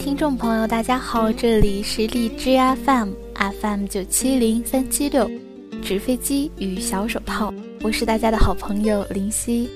[0.00, 3.10] 听众朋友，大家好，这里是荔枝 FM
[3.60, 5.30] FM 九七零三七六，
[5.82, 7.52] 纸飞机与小手套，
[7.82, 9.68] 我是大家的好朋友林夕。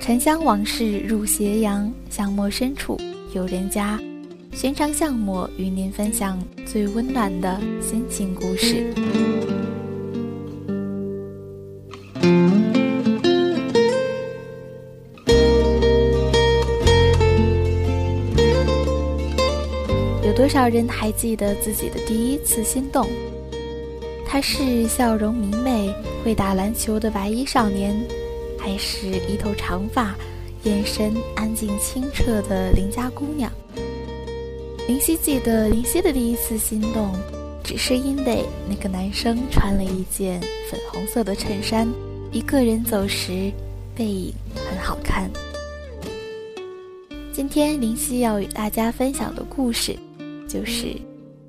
[0.00, 2.98] 沉香往事入斜阳，巷陌深处
[3.32, 3.96] 有人家，
[4.52, 8.92] 寻常巷陌与您分享最温暖的心情故事。
[20.54, 23.08] 少人还记得自己的第一次心动？
[24.24, 25.92] 他是笑容明媚、
[26.24, 27.92] 会打篮球的白衣少年，
[28.56, 30.14] 还是一头长发、
[30.62, 33.50] 眼神安静清澈的邻家姑娘？
[34.86, 37.12] 林夕记得林夕的第一次心动，
[37.64, 40.40] 只是因为那个男生穿了一件
[40.70, 41.92] 粉红色的衬衫，
[42.30, 43.50] 一个人走时
[43.92, 45.28] 背影很好看。
[47.32, 49.98] 今天林夕要与大家分享的故事。
[50.54, 50.86] 就是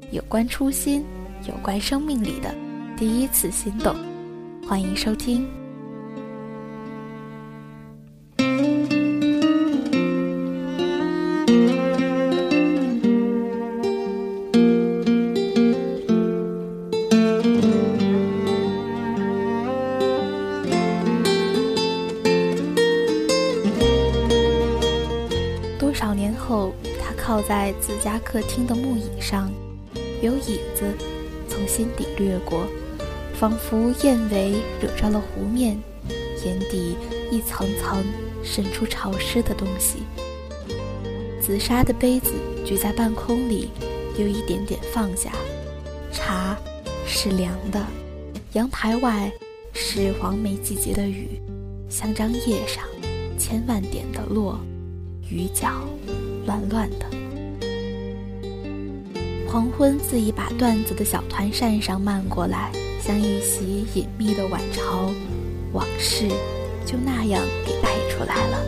[0.10, 1.06] 有关初心，
[1.48, 2.56] 有关生命里的
[2.98, 3.96] 第一次心动。
[4.68, 5.48] 欢迎收听。
[28.06, 29.52] 家客厅的木椅上，
[30.22, 30.94] 有影子
[31.50, 32.68] 从心底掠过，
[33.34, 35.76] 仿佛燕尾惹着了湖面，
[36.46, 36.96] 眼底
[37.32, 38.06] 一层层
[38.44, 40.04] 渗出潮湿的东西。
[41.42, 42.32] 紫砂的杯子
[42.64, 43.72] 举在半空里，
[44.20, 45.32] 有一点点放下，
[46.12, 46.56] 茶
[47.08, 47.84] 是凉的。
[48.54, 49.32] 阳台外
[49.74, 51.42] 是黄梅季节的雨，
[51.90, 52.84] 像张叶上
[53.36, 54.60] 千万点的落，
[55.28, 55.82] 雨脚。
[56.46, 57.25] 乱乱的。
[59.56, 65.10] 黄昏自一把缎子的小团扇上漫过来，像一袭隐秘的晚朝，
[65.72, 66.28] 往事
[66.86, 68.60] 就那样给带出来了。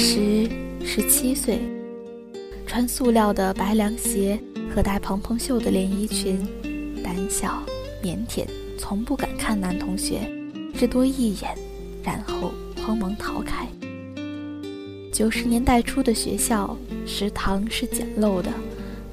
[0.00, 0.48] 时
[0.84, 1.58] 十七岁，
[2.68, 4.38] 穿塑料的白凉鞋
[4.72, 6.46] 和带蓬蓬袖的连衣裙，
[7.02, 7.60] 胆小
[8.00, 8.46] 腼腆，
[8.78, 10.20] 从不敢看男同学，
[10.72, 11.52] 只多一眼，
[12.04, 13.66] 然后慌忙逃开。
[15.12, 18.52] 九十年代初的学校食堂是简陋的，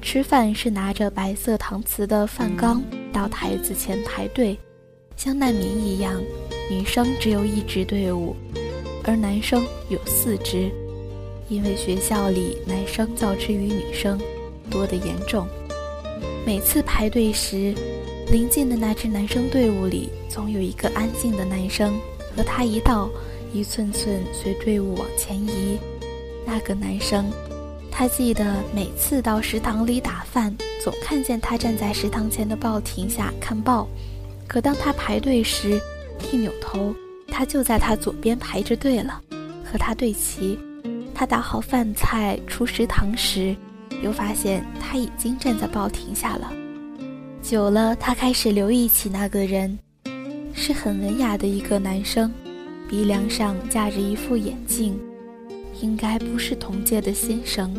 [0.00, 2.80] 吃饭是拿着白色搪瓷的饭缸
[3.12, 4.56] 到台子前排队，
[5.16, 6.22] 像难民一样。
[6.70, 8.36] 女生只有一支队伍，
[9.06, 10.70] 而男生有四只。
[11.48, 14.20] 因为学校里男生较之于女生
[14.68, 15.46] 多得严重，
[16.44, 17.72] 每次排队时，
[18.32, 21.94] 临近的那支男生队伍里总有一个安静的男生，
[22.36, 23.08] 和他一道，
[23.52, 25.78] 一寸寸随队伍往前移。
[26.44, 27.30] 那个男生，
[27.92, 30.52] 他记得每次到食堂里打饭，
[30.82, 33.86] 总看见他站在食堂前的报亭下看报，
[34.48, 35.80] 可当他排队时，
[36.32, 36.92] 一扭头，
[37.38, 39.20] 他就在他左边排着队了，
[39.62, 40.58] 和他对齐。
[41.14, 43.54] 他打好饭菜出食堂时，
[44.02, 46.50] 又发现他已经站在报亭下了。
[47.42, 49.78] 久了，他开始留意起那个人，
[50.54, 52.32] 是很文雅的一个男生，
[52.88, 54.98] 鼻梁上架着一副眼镜，
[55.82, 57.70] 应该不是同届的新生。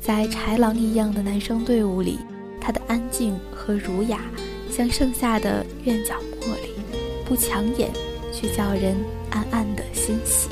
[0.00, 2.18] 在豺狼一样的男生队伍里，
[2.60, 4.22] 他的安静和儒雅，
[4.72, 7.88] 像盛夏的院角茉莉，不抢眼，
[8.32, 8.96] 却叫人
[9.30, 10.48] 暗暗的欣喜。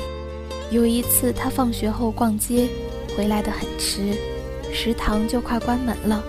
[0.71, 2.67] 有一次，他放学后逛街，
[3.17, 4.15] 回来的很迟，
[4.73, 6.23] 食堂就快关门了。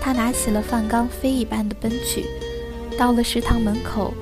[0.00, 2.24] 他拿起了饭缸，飞一般的奔去。
[2.96, 4.14] 到了食堂门口，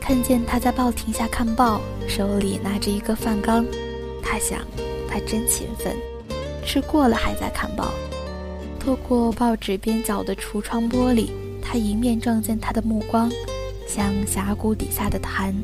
[0.00, 3.64] 看见他在报亭下看报，手里拿着一个饭缸。
[4.22, 4.60] 他想，
[5.08, 5.96] 他真勤奋，
[6.64, 7.92] 吃过了还在看报。
[8.80, 11.30] 透过报纸边角的橱窗玻璃，
[11.62, 13.30] 他迎面撞见他的目光，
[13.86, 15.54] 像峡谷底下的潭，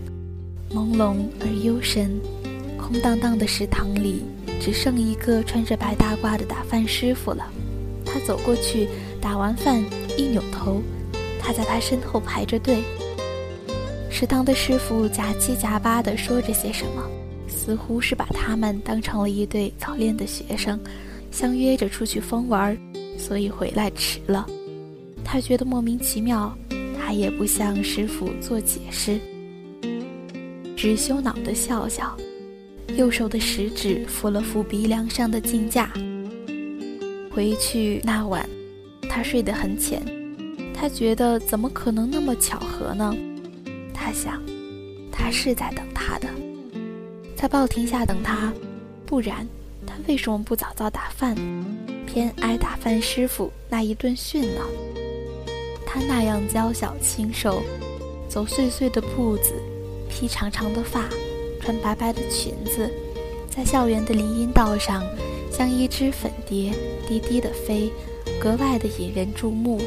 [0.75, 2.21] 朦胧而幽深。
[2.79, 4.23] 空荡荡的食堂里，
[4.61, 7.47] 只剩一个穿着白大褂的打饭师傅了。
[8.05, 8.89] 他走过去，
[9.21, 9.83] 打完饭
[10.19, 10.83] 一扭头，
[11.41, 12.83] 他在他身后排着队。
[14.11, 17.03] 食堂的师傅夹七夹八地说着些什么，
[17.49, 20.79] 似乎是把他们当成了一对早恋的学生，
[21.31, 22.77] 相约着出去疯玩，
[23.17, 24.47] 所以回来迟了。
[25.25, 26.55] 他觉得莫名其妙，
[26.99, 29.19] 他也不向师傅做解释，
[30.83, 32.17] 只羞恼地笑笑，
[32.97, 35.93] 右手的食指抚了抚鼻梁上的镜架。
[37.31, 38.45] 回去那晚，
[39.09, 40.03] 他睡得很浅，
[40.75, 43.17] 他觉得怎么可能那么巧合呢？
[43.95, 44.43] 他想，
[45.13, 46.27] 他是在等他的，
[47.37, 48.53] 在报亭下等他，
[49.07, 49.47] 不然
[49.87, 51.37] 他为什么不早早打饭，
[52.09, 54.61] 偏挨打饭师傅那一顿训呢？
[55.87, 57.63] 他那样娇小清瘦，
[58.29, 59.53] 走碎碎的步子，
[60.13, 61.09] 披长长的发，
[61.59, 62.89] 穿白白的裙子，
[63.49, 65.03] 在校园的林荫道上，
[65.51, 66.71] 像一只粉蝶，
[67.09, 67.91] 低低的飞，
[68.39, 69.81] 格外的引人注目。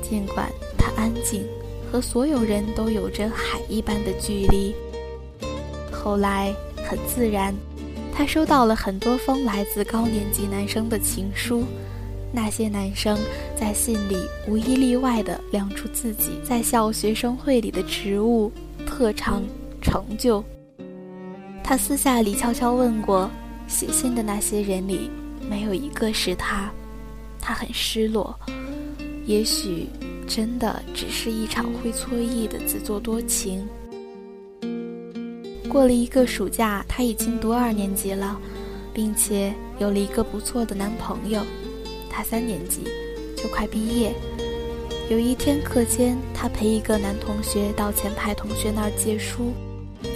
[0.00, 1.44] 尽管他安静，
[1.90, 4.72] 和所有人都有着海一般的距离。
[5.92, 7.52] 后来很自然，
[8.14, 11.64] 他收到了很多封来自高年级男生的情书。
[12.30, 13.18] 那些男生
[13.58, 14.16] 在信里
[14.46, 18.52] 无一例外地亮出自己在校学生会里的职务、
[18.98, 19.44] 特长、
[19.80, 20.42] 成就。
[21.62, 23.30] 他私下里悄悄问过，
[23.68, 25.08] 写信的那些人里
[25.48, 26.68] 没有一个是他。
[27.40, 28.36] 他很失落，
[29.24, 29.86] 也许
[30.26, 33.64] 真的只是一场会错意的自作多情。
[35.68, 38.36] 过了一个暑假，他已经读二年级了，
[38.92, 41.40] 并且有了一个不错的男朋友。
[42.10, 42.82] 他三年级，
[43.36, 44.12] 就快毕业。
[45.08, 49.54] 有一天课间，他陪一个男同学到前排同学那儿借书，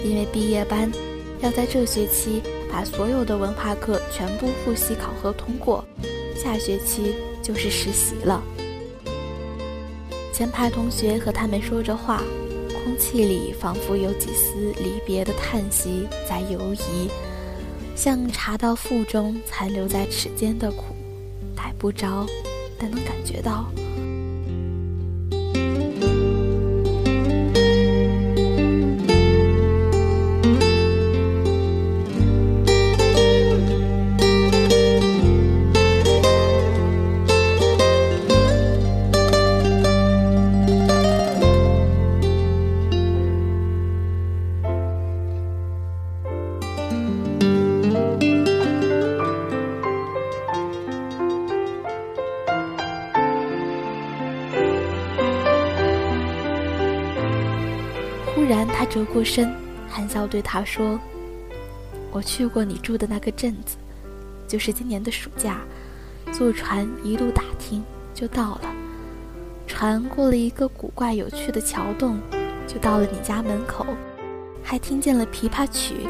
[0.05, 0.91] 因为毕业班
[1.41, 5.83] 要在这学期把所有的文化课全部复习考核通过，
[6.35, 8.43] 下学期就是实习了。
[10.31, 12.21] 前排同学和他们说着话，
[12.71, 17.09] 空气里仿佛有几丝离别的叹息在游移，
[17.95, 20.95] 像茶到腹中残留在齿间的苦。
[21.55, 22.27] 逮不着，
[22.77, 23.65] 但能感觉到。
[58.93, 59.51] 折过身，
[59.89, 60.99] 含笑对他说
[62.13, 63.75] ：“我去过你住的那个镇子，
[64.47, 65.61] 就是今年的暑假，
[66.31, 68.71] 坐船一路打听就到了。
[69.65, 72.19] 船过了一个古怪有趣的桥洞，
[72.67, 73.83] 就到了你家门口，
[74.61, 76.07] 还听见了琵琶曲，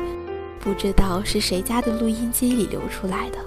[0.60, 3.38] 不知道是谁家的录音机里流出来的。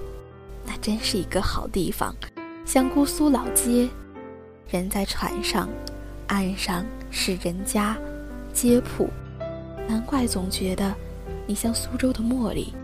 [0.64, 2.16] 那真是一个好地方，
[2.64, 3.86] 像姑苏老街，
[4.70, 5.68] 人在船上，
[6.28, 7.94] 岸上是人家，
[8.54, 9.10] 街铺。”
[9.88, 10.94] 难怪总觉得
[11.46, 12.74] 你像苏州的茉莉，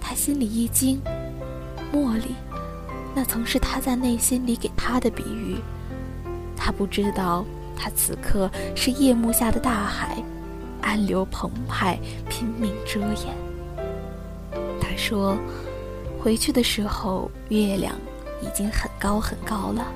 [0.00, 1.00] 他心里一惊。
[1.92, 2.34] 茉莉，
[3.14, 5.58] 那曾是他在内心里给他的比喻。
[6.56, 7.44] 他不知道，
[7.76, 10.16] 他此刻是夜幕下的大海，
[10.80, 13.36] 暗流澎湃，拼命遮掩。
[14.80, 15.36] 他说，
[16.20, 17.94] 回去的时候月亮
[18.40, 19.86] 已经很高很高了，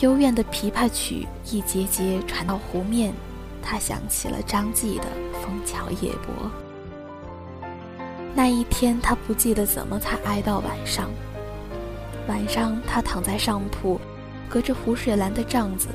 [0.00, 3.12] 幽怨的琵琶曲一节节传到湖面。
[3.62, 5.04] 他想起了张继的
[5.44, 6.50] 《枫桥夜泊》。
[8.34, 11.10] 那一天，他不记得怎么才挨到晚上。
[12.26, 14.00] 晚上，他躺在上铺，
[14.48, 15.88] 隔着湖水蓝的帐子，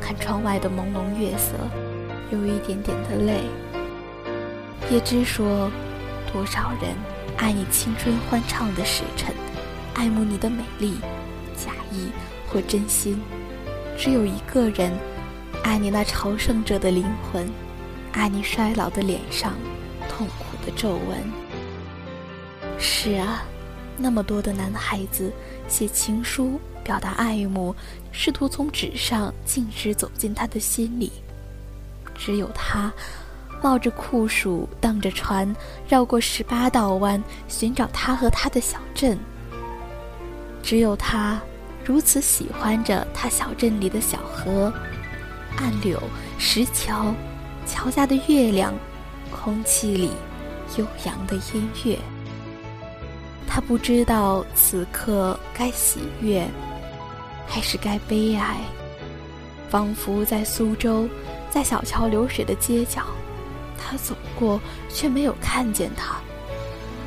[0.00, 1.52] 看窗外的朦胧月色，
[2.30, 3.42] 有一点点的泪。
[4.90, 5.70] 叶芝说
[6.32, 6.96] ：“多少人
[7.36, 9.34] 爱你青春欢畅的时辰，
[9.92, 10.94] 爱慕你的美丽，
[11.54, 12.08] 假意
[12.48, 13.20] 或真心，
[13.98, 14.90] 只有一个人。”
[15.62, 17.48] 爱你那朝圣者的灵魂，
[18.14, 19.54] 爱你衰老的脸上
[20.08, 21.22] 痛苦的皱纹。
[22.78, 23.42] 是啊，
[23.98, 25.32] 那么多的男孩子
[25.68, 27.74] 写情书表达爱慕，
[28.12, 31.10] 试图从纸上径直走进他的心里。
[32.14, 32.92] 只有他，
[33.60, 35.54] 冒着酷暑，荡着船，
[35.88, 39.18] 绕过十八道弯，寻找他和他的小镇。
[40.62, 41.40] 只有他，
[41.84, 44.72] 如此喜欢着他小镇里的小河。
[45.56, 46.00] 岸柳、
[46.38, 47.14] 石桥，
[47.66, 48.74] 桥下的月亮，
[49.30, 50.10] 空气里
[50.76, 51.98] 悠扬的音乐。
[53.46, 56.46] 他不知道此刻该喜悦，
[57.46, 58.56] 还是该悲哀。
[59.68, 61.08] 仿佛在苏州，
[61.50, 63.02] 在小桥流水的街角，
[63.76, 66.16] 他走过，却没有看见他。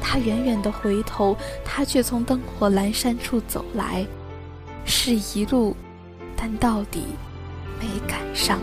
[0.01, 1.35] 他远远的回头，
[1.65, 4.05] 他却从灯火阑珊处走来，
[4.85, 5.75] 是一路，
[6.35, 7.03] 但到底。
[7.79, 8.59] 没赶上。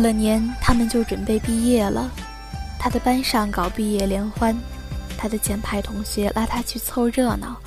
[0.00, 2.10] 过了年，他们就准备毕业了。
[2.78, 4.56] 他的班上搞毕业联欢，
[5.18, 7.60] 他的前排同学拉他去凑热闹，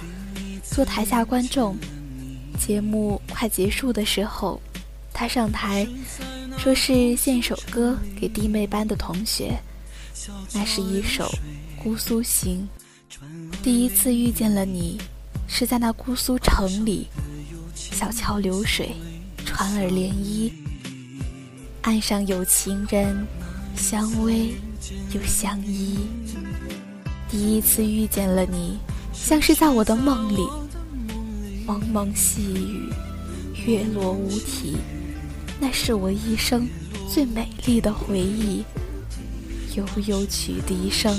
[0.63, 1.77] 做台下观众。
[2.59, 4.59] 节目快结束的时候，
[5.13, 5.87] 他上台，
[6.57, 9.55] 说是献首歌给弟妹班的同学，
[10.55, 11.25] 那是一首
[11.83, 12.67] 《姑苏行》。
[13.61, 14.99] 第一次遇见了你，
[15.47, 17.09] 是在那姑苏城里，
[17.75, 18.95] 小桥流水，
[19.45, 20.51] 船儿涟漪，
[21.83, 23.27] 岸上有情人，
[23.75, 24.51] 相偎
[25.11, 25.99] 又相依。
[27.29, 28.79] 第一次遇见了你，
[29.11, 30.47] 像是在我的梦里。
[31.65, 32.89] 蒙蒙细雨，
[33.65, 34.77] 月落乌啼，
[35.59, 36.65] 那是我一生
[37.09, 38.63] 最美丽的回忆。
[39.75, 41.13] 悠悠曲笛声，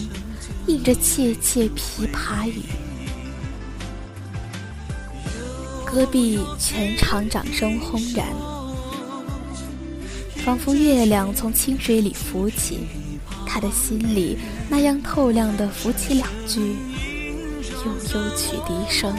[0.67, 2.63] 映着切切琵琶语。
[5.85, 8.27] 戈壁全场掌声轰然，
[10.45, 12.81] 仿佛月亮从清水里浮起，
[13.47, 14.37] 他的心里
[14.69, 19.11] 那样透亮的浮起两句：悠悠曲笛声。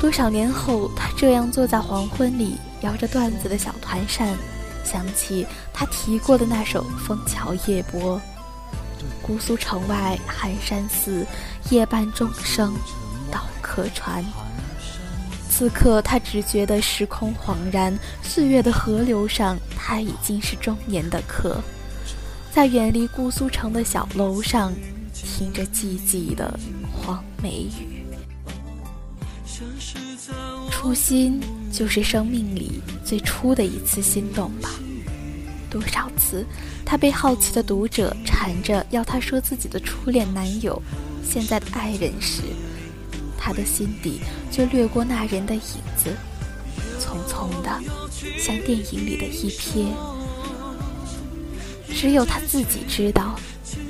[0.00, 4.34] 多少年后，他这样坐在黄昏里，摇着段子的小团扇，
[4.82, 8.18] 想起他提过的那首《枫桥夜泊》。
[9.20, 11.26] 姑苏城外寒山寺，
[11.68, 12.74] 夜半钟声
[13.30, 14.24] 到客船。
[15.50, 21.60] 此刻，他只觉得时空恍然，岁月的河流上，他已经是中年的客，
[22.50, 24.72] 在远离姑苏城的小楼上，
[25.12, 26.58] 听着寂寂的
[26.90, 27.99] 黄梅雨。
[30.70, 31.40] 初心
[31.70, 34.70] 就是生命里最初的一次心动吧。
[35.70, 36.44] 多少次，
[36.84, 40.80] 他被好奇的读者缠着要他说自己的初恋男友、
[41.22, 42.42] 现在的爱人时，
[43.38, 45.62] 他的心底就掠过那人的影
[45.96, 46.10] 子，
[46.98, 47.80] 匆匆的，
[48.38, 49.86] 像电影里的一瞥。
[51.94, 53.38] 只有他自己知道，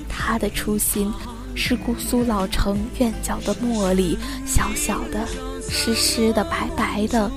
[0.08, 1.10] 他的初心
[1.54, 5.26] 是姑苏老城院角的茉莉，小小的。
[5.70, 7.30] 湿湿的、白白的、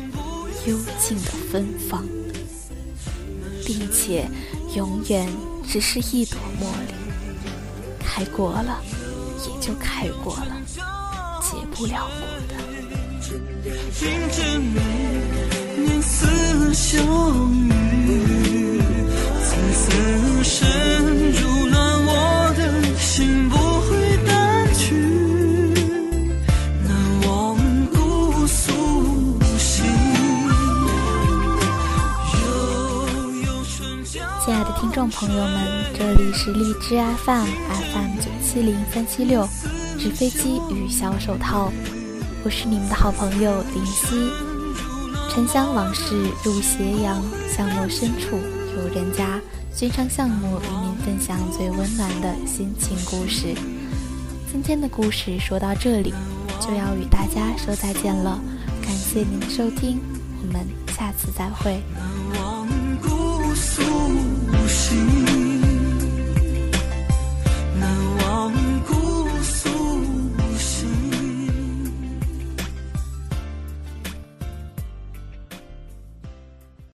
[0.68, 2.04] 幽静的芬芳，
[3.66, 4.28] 并且
[4.76, 5.28] 永远
[5.66, 6.94] 只是一朵茉莉，
[8.00, 8.82] 开过了
[9.48, 10.58] 也就开过了，
[11.42, 12.56] 结不了果的。
[35.16, 39.48] 朋友们，这里是荔枝 FM FM 九七零三七六，
[40.00, 41.72] 纸飞机与小手套，
[42.44, 44.32] 我是你们的好朋友林夕。
[45.30, 48.38] 沉香往事入斜阳，巷陌深处
[48.76, 49.40] 有人家。
[49.74, 53.56] 寻常巷陌与您分享最温暖的心情故事。
[54.52, 56.14] 今天的故事说到这里，
[56.60, 58.40] 就要与大家说再见了。
[58.82, 60.00] 感谢您的收听，
[60.42, 61.82] 我们下次再会。